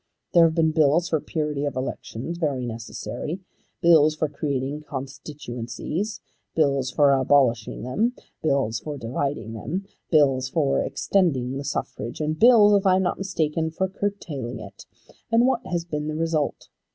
There 0.33 0.45
have 0.45 0.55
been 0.55 0.71
bills 0.71 1.09
for 1.09 1.21
purity 1.21 1.63
of 1.63 1.75
elections, 1.75 2.39
very 2.39 2.65
necessary; 2.65 3.39
bills 3.81 4.15
for 4.15 4.27
creating 4.27 4.81
constituencies, 4.89 6.21
bills 6.55 6.89
for 6.89 7.11
abolishing 7.11 7.83
them, 7.83 8.13
bills 8.41 8.79
for 8.79 8.97
dividing 8.97 9.53
them, 9.53 9.85
bills 10.09 10.49
for 10.49 10.79
extending 10.81 11.55
the 11.59 11.63
suffrage, 11.63 12.19
and 12.19 12.39
bills, 12.39 12.73
if 12.73 12.87
I 12.87 12.95
am 12.95 13.03
not 13.03 13.19
mistaken, 13.19 13.69
for 13.69 13.87
curtailing 13.87 14.57
it. 14.59 14.87
And 15.31 15.45
what 15.45 15.63
has 15.67 15.85
been 15.85 16.07
the 16.07 16.15
result? 16.15 16.69